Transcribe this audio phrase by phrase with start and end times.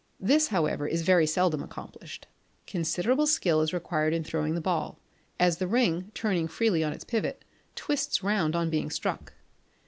[0.19, 2.25] This, however, is very seldom accomplished.
[2.65, 4.97] Considerable skill is required in throwing the ball,
[5.39, 9.33] as the ring, turning freely on its pivot, twists round on being struck.